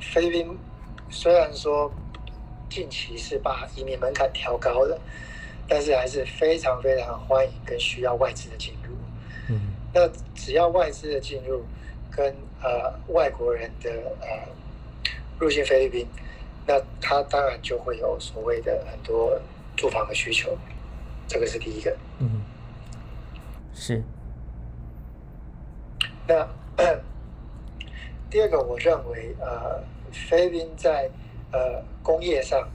[0.00, 0.58] 菲律宾
[1.08, 1.88] 虽然说
[2.68, 4.98] 近期是把移民门槛调高了，
[5.68, 8.94] 但是还是非常非常欢迎跟需要外资的进入。
[9.48, 9.60] 嗯，
[9.92, 11.64] 那只要外资的进入。
[12.08, 13.90] 跟呃外国人的
[14.22, 14.26] 呃
[15.38, 16.06] 入境菲律宾，
[16.66, 19.38] 那他当然就会有所谓的很多
[19.76, 20.56] 住房的需求，
[21.28, 21.94] 这个是第一个。
[22.20, 22.40] 嗯，
[23.74, 24.02] 是。
[26.26, 26.48] 那
[28.30, 31.10] 第二个，我认为呃菲律宾在
[31.52, 32.66] 呃工业上，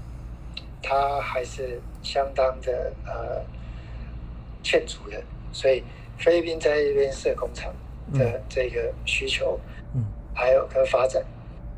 [0.84, 3.44] 它还是相当的呃
[4.64, 5.84] 欠足的，所以
[6.18, 7.74] 菲律宾在这边设工厂
[8.14, 9.60] 的这个需求，
[9.94, 11.24] 嗯，还有跟发展，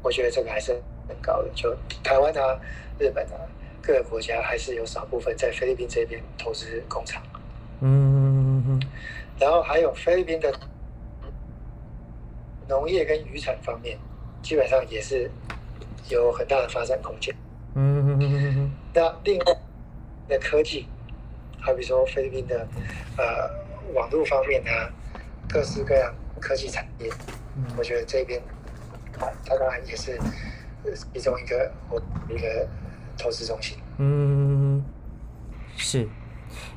[0.02, 0.74] 我觉得这个还是
[1.08, 1.50] 很高的。
[1.56, 2.60] 就台湾啊、
[3.00, 3.38] 日本啊
[3.82, 7.22] 各个国家，还是有少部分在菲律宾这边投资工厂。
[7.82, 8.82] 嗯，
[9.40, 10.54] 然后还有菲律宾的
[12.68, 13.98] 农业跟渔产方面，
[14.42, 15.30] 基本上也是
[16.10, 17.36] 有很大的发展空间。
[17.76, 19.58] 嗯嗯那另外
[20.28, 20.88] 的科技，
[21.62, 22.68] 好比说菲律宾的
[23.18, 23.50] 呃
[23.94, 24.90] 网络方面啊，
[25.48, 27.10] 各式各样科技产业，
[27.78, 28.42] 我觉得这边
[29.20, 30.20] 啊，它当然也是
[30.84, 32.68] 呃其中一个我一个
[33.18, 33.78] 投资中心。
[33.98, 34.84] 嗯，
[35.76, 36.08] 是。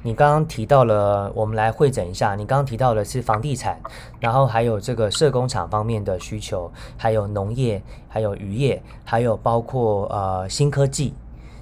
[0.03, 2.35] 你刚刚提到了，我们来会诊一下。
[2.35, 3.79] 你刚刚提到的是房地产，
[4.21, 11.13] 然后还有这个社工厂方面的需求，还有农业，还有渔业，还有包括呃新科技。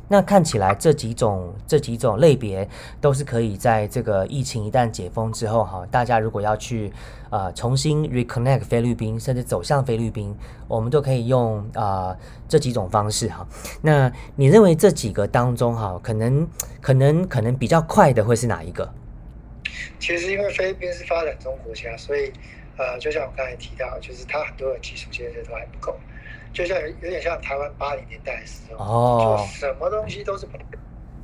[0.09, 2.69] 那看起来这几种这几种类别
[3.01, 6.93] 都是可以在这个疫情一旦解封之后哈，大家如果要去
[7.31, 10.37] 呃重新 reconnect 菲律宾，甚至走向菲律宾，
[10.69, 12.17] 我们都可以用啊
[12.49, 13.47] 这几种方式哈。
[13.83, 16.49] 那你认为这几个当中哈，可能
[16.81, 18.93] 可能可能比较快的会是哪一个？
[19.99, 22.31] 其实因为菲律宾是发展中国家，所以
[22.77, 25.97] 呃，就像我刚才提到，就是它很多的基础建设都还不够。
[26.55, 30.47] 就像有有点像台湾八零年代的时候，哦就什么东西都是，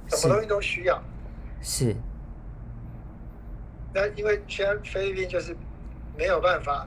[0.09, 1.03] 什么东西都需要。
[1.62, 1.95] 是
[3.95, 5.57] 那因为现在菲律宾就是
[6.19, 6.87] 没有办法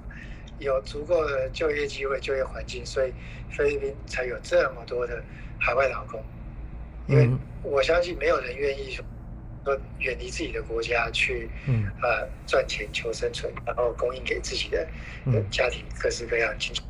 [0.59, 3.13] 有足够的就业机会、就业环境，所以
[3.49, 5.23] 菲律宾才有这么多的
[5.59, 6.21] 海外劳工。
[7.07, 9.05] 因为嗯我相信没有人愿意说
[9.63, 14.85] 说远离自己的国家去嗯呃赚钱求生存，然后供应给自己的
[15.49, 16.81] 家庭各式各样的经济。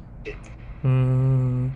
[0.84, 1.72] 嗯，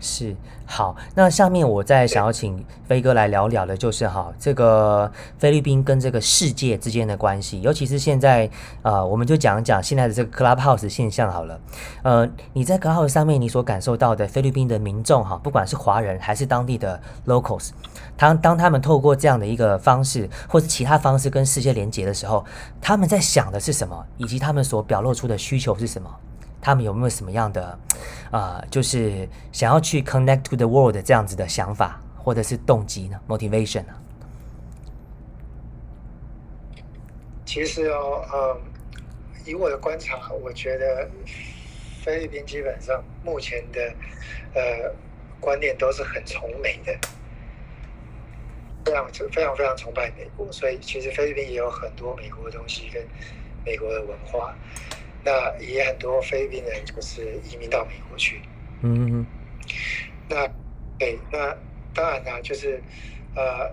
[0.00, 0.96] 是好。
[1.14, 8.50] 那下面我再想要请飞哥来聊聊的，就是哈，这个菲律宾跟这个世界之间的关系，尤其是现在，
[8.82, 11.60] 呃，我们就讲讲现在的这个 Clubhouse 现象好了。
[12.02, 17.70] 呃，你在 Clubhouse 上面你所感受到的菲律宾的民众哈，不管是华人还是当地的 locals，
[18.16, 22.44] 当当他们透过这样的一个方式或是其他方式跟世界连接的时候，
[22.80, 26.10] 他们在想的是什么，以及他们所表露出的需求是什么？
[26.60, 27.78] 他们有没有什么样的，
[28.32, 33.94] 呃，就是想要去 connect to the world 这样子的想法或者是动机呢？motivation 呢？
[37.44, 38.60] 其实哦，嗯，
[39.46, 41.08] 以我的观察，我觉得
[42.02, 43.80] 菲律宾基本上目前的
[44.54, 44.94] 呃
[45.40, 46.92] 观念都是很崇美的，
[48.84, 53.02] 非常非常非常崇拜美国，所以其实菲律宾也有很多美国的东西跟
[53.64, 54.54] 美国的文化，
[55.24, 58.40] 那也很多菲律宾人就是移民到美国去，
[58.82, 59.26] 嗯。
[60.28, 60.46] 那
[60.98, 61.56] 对，那
[61.94, 62.82] 当然啦，就是
[63.34, 63.70] 呃，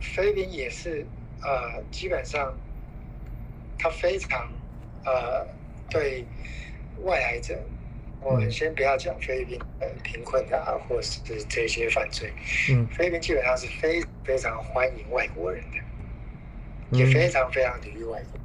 [0.00, 1.06] 菲律宾也是
[1.42, 2.54] 呃，基本上
[3.78, 4.50] 他非常
[5.04, 5.46] 呃
[5.88, 6.24] 对
[7.02, 7.58] 外来者，
[8.20, 12.32] 我们先不要讲菲律宾呃贫困的啊，或是这些犯罪，
[12.70, 12.86] 嗯。
[12.88, 17.12] 菲律宾基本上是非非常欢迎外国人的，也嗯。
[17.12, 18.39] 非常非常礼遇外国人。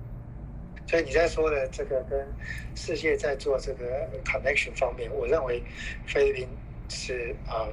[0.88, 2.28] 所以你在说的这个跟
[2.76, 5.63] 世界在做这个 connection 方面，我认为
[6.06, 6.48] 菲律宾
[6.89, 7.67] 是呃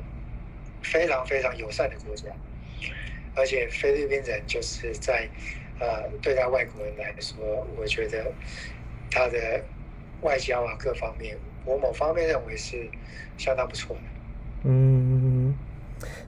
[0.82, 2.28] 非常非常友善的国家，
[3.34, 5.28] 而且菲律宾人就是在
[5.78, 8.32] 呃对待外国人来说，我觉得
[9.10, 9.62] 他的
[10.22, 12.90] 外交啊各方面，我某方面认为是
[13.36, 14.02] 相当不错的。
[14.64, 15.54] 嗯，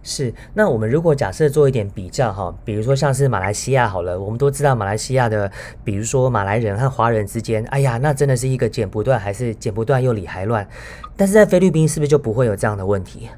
[0.03, 0.33] 是。
[0.55, 5.51] 那我们如果假设做一点比较哈，比如说像是马来西亚好了，我们都知道马来西亚的，
[5.85, 10.69] 比如说马来人和华人之间，哎呀，那真的是一个剪不断，还是剪不断又理还乱。
[11.17, 13.29] 但是在菲律宾是不是就不会有这样的问题？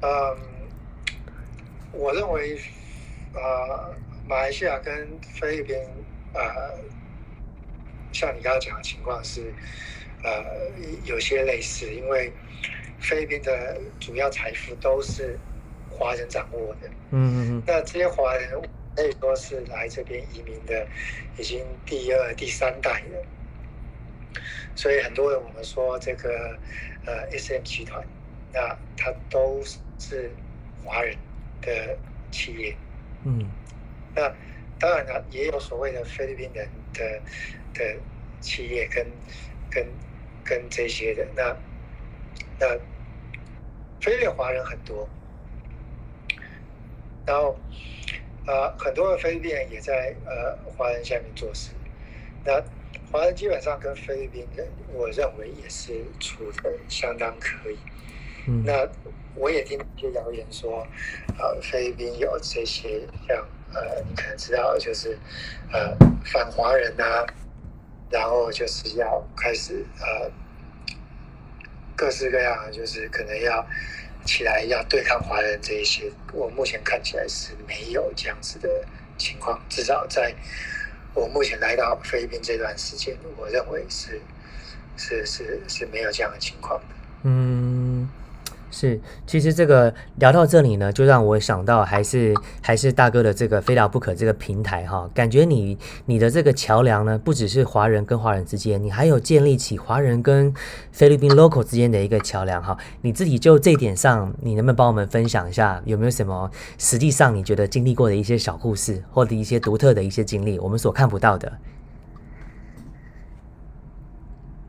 [0.00, 0.08] 嗯，
[1.92, 2.58] 我认为，
[3.34, 3.94] 呃，
[4.28, 5.76] 马来西亚跟菲律宾，
[6.32, 6.42] 呃，
[8.12, 9.54] 像你刚刚讲的情况是，
[10.24, 10.44] 呃，
[11.04, 12.32] 有些类似，因为
[13.02, 15.36] 菲律宾的主要财富都是
[15.90, 18.48] 华人掌握的，嗯嗯嗯那这些华人
[18.94, 20.86] 可以说是来这边移民的，
[21.36, 23.26] 已经第二、第三代了。
[24.74, 26.56] 所以很多人我们说这个
[27.04, 28.06] 呃 SM 集团，
[28.52, 29.60] 那它都
[29.98, 30.30] 是
[30.84, 31.16] 华人
[31.60, 31.98] 的
[32.30, 32.76] 企业。
[33.24, 33.50] 嗯
[34.14, 34.32] 那
[34.78, 37.20] 当然了，也有所谓的菲律宾人的
[37.74, 37.96] 的
[38.40, 39.06] 企业跟
[39.70, 39.86] 跟
[40.44, 41.26] 跟这些的。
[41.34, 41.56] 那
[42.58, 42.78] 那
[44.02, 45.08] 菲律宾华人很多，
[47.24, 47.56] 然后
[48.48, 51.70] 呃很多的菲律宾人也在呃华人下面做事。
[52.44, 52.60] 那
[53.12, 57.78] 华人基本上跟菲律宾人，我认为也是处的相当可以。
[58.48, 58.88] 嗯那
[59.36, 60.84] 我也听一些谣言说，
[61.38, 63.36] 呃，菲律宾有这些像
[63.72, 65.16] 呃，你可能知道，就是
[65.72, 67.24] 呃反华人啊，
[68.10, 70.28] 然后就是要开始呃
[71.96, 73.66] 各式各样的，就是可能要
[74.24, 76.10] 起来要对抗华人这一些。
[76.32, 78.68] 我目前看起来是没有这样子的
[79.18, 80.34] 情况，至少在
[81.14, 84.20] 我目前来到菲律宾这段时间，我认为是
[84.96, 86.94] 是是是没有这样的情况的。
[87.24, 87.61] 嗯，
[88.82, 100.52] 是，其实这个聊到这里呢，就让我想到还是还是大哥的这个非聊不可这个平台哈，感觉你你的这个桥梁呢，不只是华人跟华人之间，你还有建立起华人跟
[100.90, 102.76] 菲律宾 local 之间的一个桥梁哈。
[103.02, 111.52] 你自己就这一点上，你能不能帮我们分享一下，有没有什么实际上你觉得经历过的一些小故事，或者一些独特的一些经历，我们所看不到的？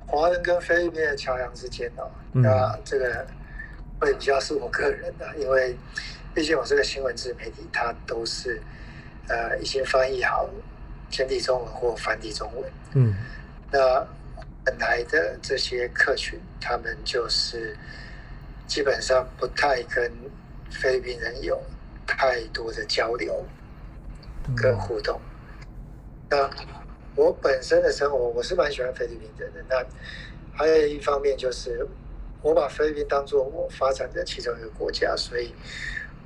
[0.05, 3.25] 华人跟菲律宾的桥梁之间哦，嗯那这个
[4.03, 5.75] 会比较是我个人的，因为
[6.33, 8.61] 毕竟我这个新闻自媒体，它都是
[9.29, 10.49] 呃已经翻译好
[11.09, 12.71] 简体中文或繁体中文。
[12.93, 13.15] 嗯
[13.71, 14.05] 那
[14.65, 17.75] 本来的这些客群，他们就是
[18.67, 20.11] 基本上不太跟
[20.69, 21.61] 菲律宾人有
[22.05, 23.45] 太多的交流
[24.55, 25.19] 跟互动。
[26.29, 26.49] 那
[27.15, 29.63] 我本身的生活，我是蛮喜欢菲律宾人的。
[29.69, 29.85] 那
[30.55, 31.87] 还有一方面就是，
[32.43, 35.51] 我把菲律宾当做我发展的其中一个国家，所以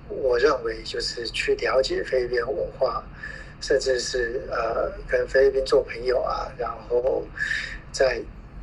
[0.09, 3.01] 我认为就是去了解菲律宾文化，
[3.61, 7.23] 甚至是呃跟菲律宾做朋友啊，然后
[7.91, 8.19] 在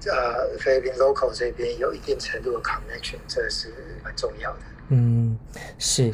[0.07, 4.59] 呃菲律宾 local 这边有一定程度的 connection，这是蛮重要的。
[4.88, 5.38] 嗯，
[5.78, 6.11] 是。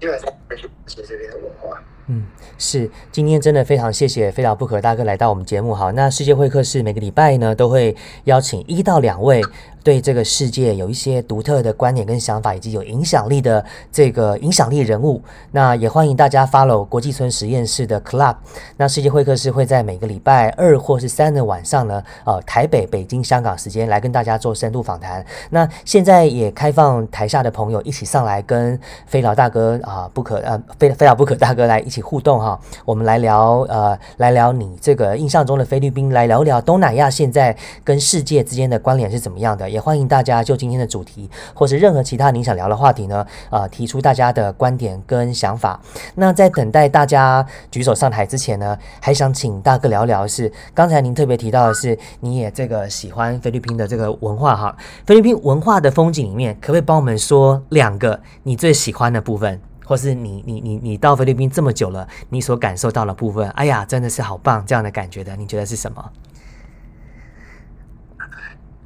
[0.00, 1.78] 基本上会去了解这边的文化。
[2.06, 2.24] 嗯，
[2.56, 5.74] 是，今天真的非常谢谢非聊不可大哥来到我们节目。
[5.74, 9.42] 好，那世界会客室每个礼拜呢都会邀请一到两位
[9.82, 15.22] 对这个世界有一些独特的观点跟想法，以及有影响力的这个影响力人物。
[15.52, 18.36] 那也欢迎大家 follow 国际村实验室的 club。
[18.76, 25.24] 那世界会客室会在每个礼拜二或是三的晚上呢，呃，台北、北京、香港时间来跟大家做深度访谈。
[25.48, 32.60] 那现在也开放台下的朋友一起上来跟飞老大哥啊、不可呃飞飞老不可大哥来一起互动哈。
[32.84, 39.69] 我们来聊呃来聊你这个印象中的菲律宾，来聊聊东南亚现在跟世界之间的关联是怎么样的。
[39.70, 45.80] 也欢迎大家就今天的主题或是任何其他您想聊的话题呢，呃，提出大家的观点跟想法。
[46.16, 54.76] 那在等待大家举手上台之前呢，还想请大哥聊聊是刚才您特别提到的是，你也这个喜欢菲律宾的这个文化哈。
[55.06, 63.48] 菲律宾文化的风景里面，可不可以帮我们说两个你最喜欢的部分，或是你你你你到菲律宾这么久了，你所感受到的部分？
[63.50, 66.10] 哎呀，真的是好棒这样的感觉的，你觉得是什么？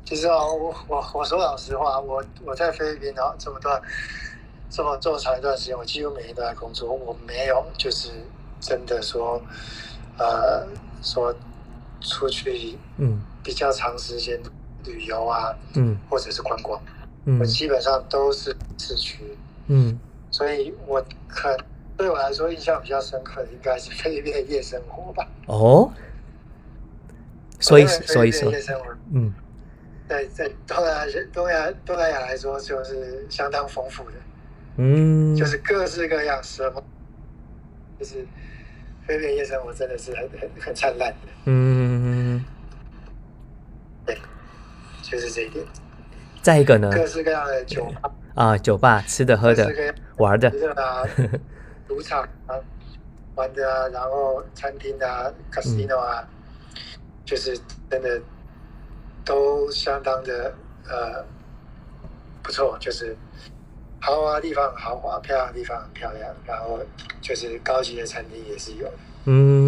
[0.04, 3.80] 其实啊，我我我说老实话，我我在菲律宾啊这么段
[4.68, 8.10] 这么这么长一段时间，我几乎每天都在工作，我没有就是
[8.60, 9.40] 真的说
[10.18, 10.66] 呃
[11.02, 11.34] 说
[12.00, 13.20] 出去嗯。
[13.42, 14.40] 比较长时间
[14.84, 15.96] 旅游啊，嗯。
[16.08, 16.80] 或者是观光，
[17.26, 17.38] 嗯。
[17.38, 19.36] 我基本上都是市区，
[19.66, 19.98] 嗯。
[20.30, 21.56] 所以我可
[21.96, 25.26] 对我来说印象比较深刻的应该是菲律宾的夜生活吧。
[25.46, 25.90] 哦，
[27.60, 28.52] 所以所以说
[29.12, 29.32] 嗯
[30.14, 34.16] 在在东南亚东南亚东南亚来说，就是相当丰富的，
[34.76, 36.82] 嗯，就是各式各样什么，
[37.98, 38.24] 就是
[39.06, 42.44] 菲律宾夜生活真的是很很很灿烂的，嗯，
[44.06, 44.16] 对，
[45.02, 45.64] 就是这一点。
[46.42, 49.66] 再一个呢各式各样的酒吧，啊，酒吧吃的喝的
[50.18, 51.02] 玩的，的啊，
[51.88, 52.54] 赌场啊，
[53.34, 56.22] 玩的啊，然后餐厅啊，casino 啊，
[57.24, 57.58] 就是
[57.90, 58.20] 真的
[59.24, 60.54] 都相当的
[60.88, 61.24] 呃
[62.42, 63.16] 不错，就是
[64.00, 66.78] 豪华地方豪华，漂亮的地方很漂亮，然后
[67.22, 68.86] 就是高级的餐厅也是有。
[69.26, 69.63] 嗯，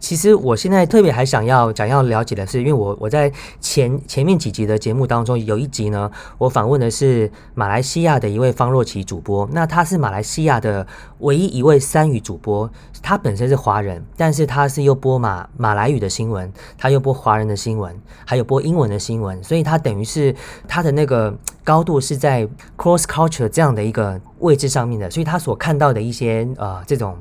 [0.00, 3.30] 其实我现在特别还想要想要了解的是，因为我我在
[3.60, 10.86] 前前面几集的节目当中，有一集呢，我访问的是马来西亚的一位方若琪主播，那他是马来西亚的
[11.18, 12.68] 唯一一位三语主播，
[13.02, 17.94] 他本身是华人，但是他是又播马马来语的新闻，他又播华人的新闻，
[18.24, 20.34] 还有播英文的新闻，所以他等于是
[20.66, 22.48] 他的那个高度是在
[22.78, 27.16] cross culture 这样的一个位置上面的，所以他所看到的一些呃这种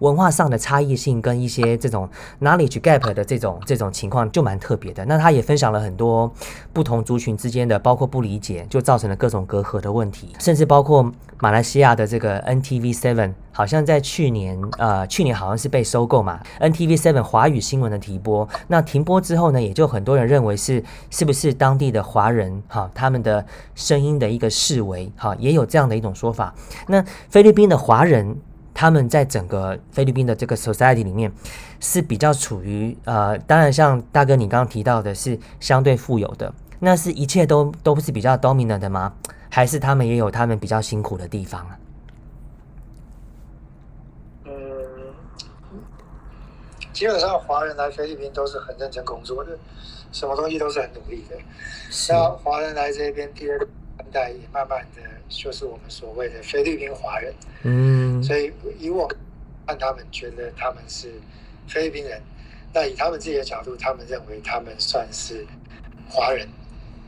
[0.00, 2.08] 文化上的差异性跟一些这种
[2.40, 5.04] knowledge gap 的这种这种情况就蛮特别的。
[5.04, 6.32] 那他也分享了很多
[6.72, 23.44] 不同族群之间的，包括不理解，就造成了各种隔阂的问题，甚至包括马来西亚的这个 NTV Seven，好像在去年呃去年好像是被收购嘛，NTV Seven 华语新闻的停播，那停播之后呢，也就很多人认为是是不是当地的华人哈他们的
[23.74, 26.54] 声音的一个示威哈，也有这样的一种说法。
[26.86, 28.36] 那菲律宾的华人，
[28.74, 31.32] 他们在整个菲律宾的这个 society 里面
[31.80, 39.14] 是比较处于呃，当然像大哥你刚刚提到的是相对富有的，那是一切都都是比较 dominant 的吗？
[39.50, 41.78] 还是他们也有他们比较辛苦的地方啊？
[44.44, 44.52] 嗯，
[46.92, 49.58] 基本上华人来菲律宾都是很认真工作的，
[50.10, 51.36] 什么东西都是很努力的。
[52.08, 53.68] 那华人来这边第二
[54.10, 55.02] 代也慢慢的。
[55.28, 59.08] 就是我们所谓的菲律宾华人，嗯，所以以我
[59.66, 61.10] 看他们觉得他们是
[61.66, 62.20] 菲律宾人，
[62.74, 65.46] 那以他们自己的角度，他们认为他们算是
[66.06, 66.46] 华人。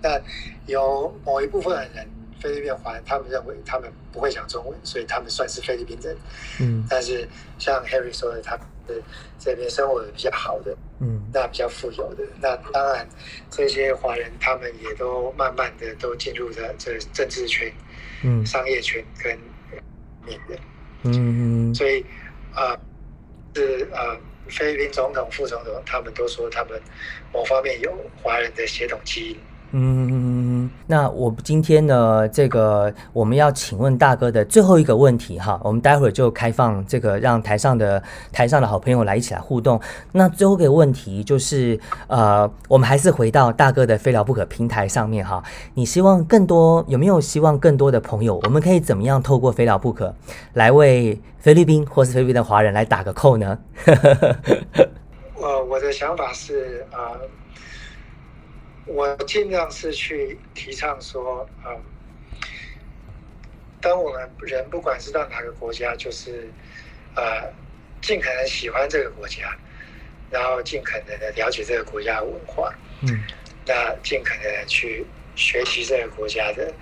[0.02, 0.18] 那
[0.66, 2.08] 有某一部分的人，
[2.44, 6.14] 菲律宾华人，他们认为他们不会讲中文，所以他们算是菲律宾人。
[6.60, 7.26] 嗯，但是
[7.58, 8.54] 像 Harry 说的，他
[8.86, 9.02] 是
[9.38, 13.08] 这边生活的比较好的，嗯，那比较富有的，那当然
[13.50, 17.72] 这些华人他们也都慢慢的都进入了这政治圈。
[18.22, 19.38] 嗯，商业圈跟
[20.24, 20.58] 面的，
[21.02, 22.04] 嗯，所以
[22.54, 22.74] 啊，
[23.54, 24.18] 是呃，
[24.48, 26.80] 菲律宾总统、副总统，他们都说他们
[27.32, 27.90] 某方面有
[28.22, 29.38] 华人的血统基因。
[29.72, 30.33] 嗯，
[30.86, 38.02] 那我今天呢，这个我们要请问大哥的最后一个问题哈，我们待会儿就开放这个让台上的
[38.32, 39.80] 台上的好朋友来一起来互动。
[40.12, 45.42] 那最后一个问题就是，呃，我们还是回到大哥的非聊不可平台上面哈，
[45.74, 50.14] 你希望更多有没有希望更多的朋友，我们可以怎么样透过非聊不可
[50.54, 53.58] 来为菲律宾或是菲律宾的华人来打个扣呢？
[55.36, 57.12] 呃，我的想法是啊。
[58.86, 61.82] 我尽量是去提倡说，嗯，
[63.80, 66.48] 当我们人不管是到哪个国家，就是
[67.16, 67.50] 呃，
[68.02, 69.56] 尽可能喜欢这个国家，
[70.30, 73.24] 然后尽可能的了解这个国家的文化，嗯，
[73.66, 76.72] 那尽可能的去学习这个国家的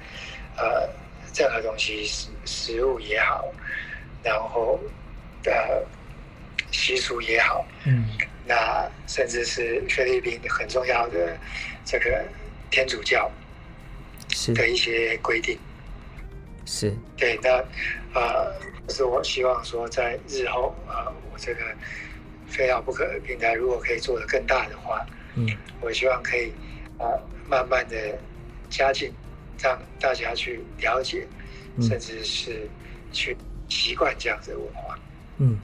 [0.56, 0.88] 呃
[1.36, 3.52] 任何东西，食食物也好，
[4.24, 4.80] 然后
[5.44, 5.86] 的
[6.72, 8.06] 习俗也好，嗯，
[8.44, 11.38] 那甚至是菲律宾很重要的。
[11.84, 12.24] 这个
[12.70, 13.30] 天主教
[14.30, 14.52] 是。
[14.54, 15.58] 的一些规定，
[16.64, 16.94] 是。
[17.16, 17.64] 对那
[18.14, 18.52] 呃，
[18.88, 21.60] 是我希望说，在日后啊，我这个
[22.46, 25.48] 非要不可平台如果可以做得更大的话，嗯，
[25.80, 26.52] 我希望可以
[26.98, 27.04] 啊，
[27.48, 27.96] 慢慢的
[28.68, 29.12] 加进，
[29.58, 31.26] 让大家去了解，
[31.80, 32.68] 甚至是
[33.12, 33.36] 去
[33.68, 34.98] 习惯这样子的文化，
[35.38, 35.58] 嗯。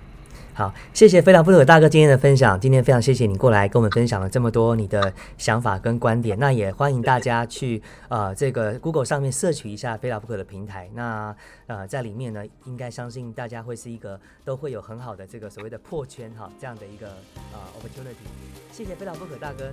[0.58, 2.58] 好，谢谢非常不可大哥今天的分享。
[2.58, 6.36] 今天非常谢谢你过来跟我们分享了这么多你的想法跟观点。
[6.36, 10.90] 那也欢迎大家去呃这个 Google 上面摄取一下非常不可的平台。
[10.94, 11.32] 那
[11.68, 17.06] 呃在里面呢，应该相信大家会是一个都会有很好的这个所谓的破圈哈这样的一个
[17.52, 18.26] 呃 opportunity。
[18.72, 19.70] 谢谢非常不可大哥。